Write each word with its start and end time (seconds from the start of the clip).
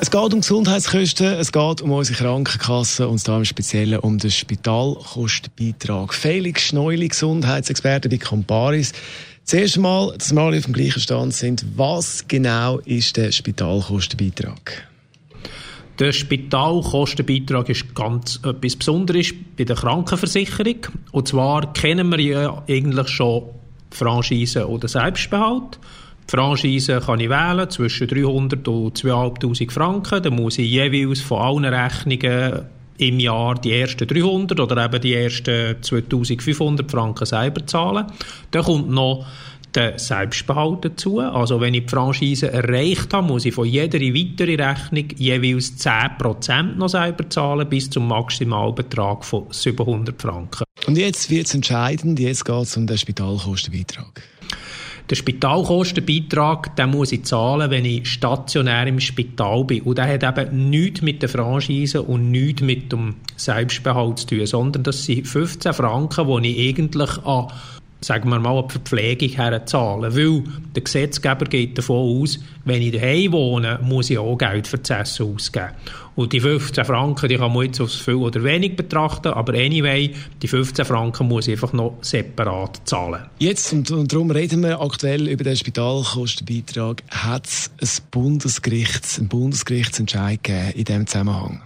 es 0.00 0.10
geht 0.10 0.32
um 0.32 0.40
Gesundheitskosten, 0.40 1.26
es 1.34 1.52
geht 1.52 1.82
um 1.82 1.92
unsere 1.92 2.18
Krankenkasse 2.18 3.06
und 3.06 3.26
da 3.28 3.36
im 3.36 3.44
Speziellen 3.44 3.98
um 3.98 4.16
den 4.16 4.30
Spitalkostenbeitrag. 4.30 6.14
Felix 6.14 6.62
Schneuli, 6.62 7.08
Gesundheitsexperte 7.08 8.08
bei 8.08 8.16
Comparis. 8.16 8.94
Zuerst 9.44 9.76
einmal, 9.76 10.14
dass 10.16 10.32
wir 10.32 10.40
alle 10.40 10.56
auf 10.56 10.64
dem 10.64 10.72
gleichen 10.72 11.00
Stand 11.00 11.34
sind, 11.34 11.66
was 11.76 12.26
genau 12.26 12.78
ist 12.78 13.18
der 13.18 13.30
Spitalkostenbeitrag? 13.30 14.88
Der 15.98 16.12
Spitalkostenbeitrag 16.12 17.68
ist 17.68 17.94
ganz 17.94 18.40
etwas 18.42 18.76
Besonderes 18.76 19.34
bei 19.58 19.64
der 19.64 19.76
Krankenversicherung. 19.76 20.78
Und 21.12 21.28
zwar 21.28 21.74
kennen 21.74 22.10
wir 22.10 22.20
ja 22.20 22.62
eigentlich 22.66 23.08
schon 23.08 23.50
Franchise 23.90 24.66
oder 24.66 24.88
Selbstbehalt. 24.88 25.78
Franchise 26.30 27.00
kann 27.04 27.18
ich 27.18 27.28
wählen 27.28 27.68
zwischen 27.70 28.06
300 28.06 28.68
und 28.68 28.96
2500 28.96 29.72
Franken. 29.72 30.22
Da 30.22 30.30
muss 30.30 30.58
ich 30.58 30.70
jeweils 30.70 31.20
von 31.20 31.40
allen 31.40 31.74
Rechnungen 31.74 32.66
im 32.98 33.18
Jahr 33.18 33.56
die 33.56 33.72
ersten 33.72 34.06
300 34.06 34.60
oder 34.60 34.84
eben 34.84 35.00
die 35.00 35.14
ersten 35.14 35.82
2500 35.82 36.88
Franken 36.88 37.26
selber 37.26 37.66
zahlen. 37.66 38.06
Dann 38.52 38.62
kommt 38.62 38.90
noch 38.90 39.26
der 39.74 39.98
Selbstbehalt 39.98 40.84
dazu. 40.84 41.18
Also 41.18 41.60
wenn 41.60 41.74
ich 41.74 41.86
die 41.86 41.88
Franchise 41.88 42.52
erreicht 42.52 43.12
habe, 43.12 43.26
muss 43.26 43.44
ich 43.44 43.54
von 43.54 43.66
jeder 43.66 43.98
weiteren 43.98 44.60
Rechnung 44.60 45.08
jeweils 45.16 45.84
10% 45.84 46.76
noch 46.76 46.88
selber 46.90 47.28
zahlen, 47.28 47.68
bis 47.68 47.90
zum 47.90 48.06
Maximalbetrag 48.06 49.24
von 49.24 49.46
700 49.50 50.22
Franken. 50.22 50.62
Und 50.86 50.96
jetzt 50.96 51.28
wird 51.28 51.46
es 51.46 51.54
entscheidend, 51.54 52.20
jetzt 52.20 52.44
geht 52.44 52.54
es 52.54 52.76
um 52.76 52.86
den 52.86 52.98
Spitalkostenbeitrag. 52.98 54.22
Der 55.10 55.16
Spitalkostenbeitrag, 55.16 56.76
den 56.76 56.90
muss 56.90 57.10
ich 57.10 57.24
zahlen, 57.24 57.68
wenn 57.70 57.84
ich 57.84 58.08
stationär 58.08 58.86
im 58.86 59.00
Spital 59.00 59.64
bin. 59.64 59.82
Und 59.82 59.98
der 59.98 60.06
hat 60.06 60.38
eben 60.38 60.70
nichts 60.70 61.02
mit 61.02 61.20
der 61.20 61.28
Franchise 61.28 62.00
und 62.00 62.30
nichts 62.30 62.62
mit 62.62 62.92
dem 62.92 63.16
Selbstbehalt 63.34 64.20
zu 64.20 64.26
tun, 64.28 64.46
sondern 64.46 64.84
das 64.84 65.04
sind 65.04 65.26
15 65.26 65.72
Franken, 65.72 66.42
die 66.42 66.56
ich 66.56 66.68
eigentlich 66.68 67.24
an 67.24 67.48
sagen 68.00 68.30
wir 68.30 68.38
mal, 68.38 68.58
eine 68.58 68.68
Verpflegung 68.68 69.28
herzahlen. 69.30 70.16
Weil 70.16 70.44
der 70.74 70.82
Gesetzgeber 70.82 71.44
geht 71.44 71.78
davon 71.78 72.22
aus, 72.22 72.38
wenn 72.64 72.82
ich 72.82 72.92
daheim 72.92 73.32
wohne, 73.32 73.78
muss 73.82 74.10
ich 74.10 74.18
auch 74.18 74.36
Geld 74.36 74.66
für 74.66 74.78
das 74.78 75.12
Essen 75.12 75.34
ausgeben. 75.34 75.70
Und 76.16 76.32
die 76.32 76.40
15 76.40 76.84
Franken, 76.84 77.28
die 77.28 77.36
kann 77.36 77.52
man 77.52 77.64
jetzt 77.64 77.80
als 77.80 77.94
viel 77.94 78.16
oder 78.16 78.42
wenig 78.42 78.76
betrachten, 78.76 79.28
aber 79.28 79.54
anyway, 79.54 80.14
die 80.42 80.48
15 80.48 80.84
Franken 80.84 81.28
muss 81.28 81.46
ich 81.46 81.54
einfach 81.54 81.72
noch 81.72 81.96
separat 82.02 82.82
zahlen. 82.84 83.22
Jetzt, 83.38 83.72
und, 83.72 83.90
und 83.90 84.12
darum 84.12 84.30
reden 84.30 84.62
wir 84.62 84.80
aktuell 84.80 85.28
über 85.28 85.44
den 85.44 85.56
Spitalkostenbeitrag, 85.56 87.02
hat 87.08 87.46
es 87.46 87.70
ein 87.80 88.04
Bundesgerichts, 88.10 89.18
einen 89.18 89.28
Bundesgerichtsentscheid 89.28 90.42
gegeben 90.42 90.72
in 90.74 90.84
diesem 90.84 91.06
Zusammenhang? 91.06 91.62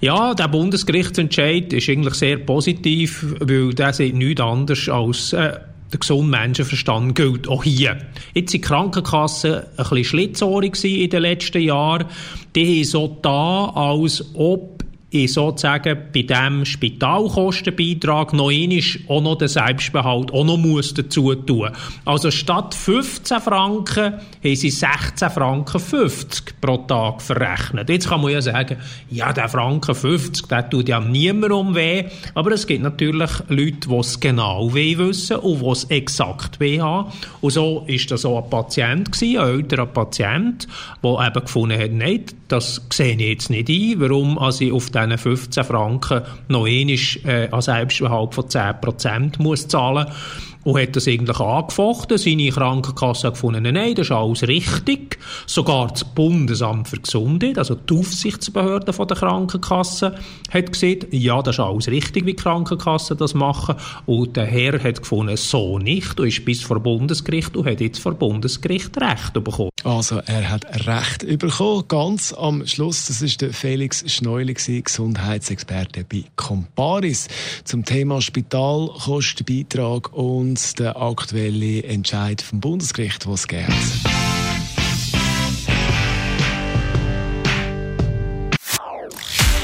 Ja, 0.00 0.32
der 0.34 0.46
Bundesgerichtsentscheid 0.46 1.72
ist 1.72 1.88
eigentlich 1.88 2.14
sehr 2.14 2.38
positiv, 2.38 3.34
weil 3.40 3.74
der 3.74 3.92
sieht 3.92 4.14
nichts 4.14 4.40
anderes 4.40 4.88
als 4.88 5.32
äh, 5.32 5.58
der 5.92 5.98
gesunde 5.98 6.30
Menschenverstand 6.38 7.14
gilt 7.14 7.48
auch 7.48 7.64
hier. 7.64 7.98
Jetzt 8.34 8.50
sind 8.50 8.52
die 8.52 8.60
Krankenkassen 8.60 9.54
ein 9.54 9.64
bisschen 9.76 10.04
schlitzohrig 10.04 10.84
in 10.84 11.10
den 11.10 11.22
letzten 11.22 11.62
Jahren. 11.62 12.06
Die 12.54 12.80
haben 12.80 12.84
so 12.84 13.18
da, 13.22 13.70
als 13.74 14.24
ob 14.34 14.77
ich 15.10 15.32
sozusagen 15.32 15.96
bei 16.12 16.22
diesem 16.22 16.66
Spitalkostenbeitrag 16.66 18.34
noch 18.34 18.50
einmal 18.50 18.78
auch 19.08 19.22
noch 19.22 19.38
den 19.38 19.48
Selbstbehalt 19.48 20.32
auch 20.32 20.44
noch 20.44 20.58
muss 20.58 20.92
dazu 20.92 21.34
tun. 21.34 21.70
Also 22.04 22.30
statt 22.30 22.74
15 22.74 23.40
Franken 23.40 24.14
haben 24.14 24.56
sie 24.56 24.68
16 24.68 25.30
Franken 25.30 25.80
50 25.80 26.60
pro 26.60 26.76
Tag 26.78 27.22
verrechnet. 27.22 27.88
Jetzt 27.88 28.08
kann 28.08 28.20
man 28.20 28.32
ja 28.32 28.42
sagen, 28.42 28.76
ja, 29.08 29.32
der 29.32 29.48
Franken 29.48 29.94
50, 29.94 30.46
der 30.46 30.68
tut 30.68 30.88
ja 30.88 31.00
niemandem 31.00 31.74
weh. 31.74 32.04
Aber 32.34 32.52
es 32.52 32.66
gibt 32.66 32.82
natürlich 32.82 33.30
Leute, 33.48 33.88
die 33.88 33.96
es 33.96 34.20
genau 34.20 34.74
weh 34.74 34.98
wissen 34.98 35.36
und 35.36 35.62
die 35.62 35.68
es 35.68 35.84
exakt 35.84 36.60
weh 36.60 36.80
haben. 36.80 37.10
Und 37.40 37.52
so 37.52 37.84
ist 37.86 38.10
das 38.10 38.26
auch 38.26 38.44
ein 38.44 38.50
Patient 38.50 39.10
gewesen, 39.10 39.38
ein 39.38 39.48
älterer 39.48 39.86
Patient, 39.86 40.68
der 41.02 41.26
eben 41.26 41.40
gefunden 41.44 41.80
hat, 41.80 41.92
nein, 41.92 42.24
das 42.48 42.82
sehe 42.92 43.14
ich 43.14 43.20
jetzt 43.20 43.50
nicht 43.50 43.68
ein, 43.68 44.00
warum 44.00 44.38
also 44.38 44.64
ich 44.64 44.72
auf 44.72 44.90
diesen 45.06 45.18
15 45.18 45.64
Franken 45.64 46.22
noch 46.48 46.66
einmal 46.66 46.96
äh, 47.24 47.48
an 47.50 47.60
Selbstbehalt 47.60 48.34
von 48.34 48.44
10% 48.44 49.42
muss 49.42 49.68
zahlen 49.68 50.06
und 50.64 50.80
hat 50.80 50.96
das 50.96 51.08
eigentlich 51.08 51.40
angefochten. 51.40 52.18
Seine 52.18 52.50
Krankenkasse 52.50 53.28
hat 53.28 53.34
gefunden, 53.34 53.62
nein, 53.62 53.94
das 53.94 54.06
ist 54.06 54.12
alles 54.12 54.46
richtig. 54.46 55.18
Sogar 55.46 55.88
das 55.88 56.04
Bundesamt 56.04 56.88
für 56.88 56.98
Gesundheit, 56.98 57.58
also 57.58 57.74
die 57.74 57.94
Aufsichtsbehörde 57.94 58.92
der 58.92 59.16
Krankenkasse, 59.16 60.14
hat 60.50 60.72
gesagt, 60.72 61.06
ja, 61.10 61.42
das 61.42 61.56
ist 61.56 61.60
alles 61.60 61.88
richtig, 61.88 62.26
wie 62.26 62.34
die 62.34 62.42
Krankenkassen 62.42 63.16
das 63.16 63.34
machen. 63.34 63.76
Und 64.06 64.36
der 64.36 64.46
Herr 64.46 64.82
hat 64.82 65.00
gefunden, 65.02 65.36
so 65.36 65.78
nicht, 65.78 66.18
und 66.18 66.26
ist 66.26 66.44
bis 66.44 66.62
vor 66.62 66.80
Bundesgericht 66.80 67.56
und 67.56 67.66
hat 67.66 67.80
jetzt 67.80 68.00
vor 68.00 68.14
Bundesgericht 68.14 69.00
Recht 69.00 69.32
bekommen. 69.32 69.70
Also, 69.84 70.20
er 70.26 70.50
hat 70.50 70.86
Recht 70.86 71.26
bekommen. 71.38 71.84
Ganz 71.88 72.32
am 72.32 72.66
Schluss, 72.66 73.06
das 73.06 73.22
ist 73.22 73.40
der 73.40 73.52
Felix 73.52 74.04
Schneuli, 74.06 74.54
Gesundheitsexperte 74.54 76.04
bei 76.04 76.24
Comparis, 76.36 77.28
zum 77.64 77.84
Thema 77.84 78.20
Spitalkostenbeitrag 78.20 80.12
und 80.12 80.47
und 80.48 80.78
der 80.78 80.96
aktuelle 80.96 81.82
Entscheid 81.84 82.40
vom 82.40 82.60
Bundesgericht, 82.60 83.26
was 83.26 83.40
es 83.40 83.48
geht. 83.48 83.68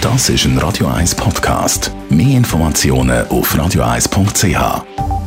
Das 0.00 0.30
ist 0.30 0.44
ein 0.46 0.56
Radio 0.56 0.86
1 0.86 1.14
Podcast. 1.16 1.92
Mehr 2.08 2.38
Informationen 2.38 3.28
auf 3.28 3.54
radio1.ch. 3.54 5.19